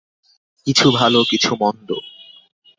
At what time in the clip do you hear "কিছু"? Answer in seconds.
0.67-0.87, 1.29-1.51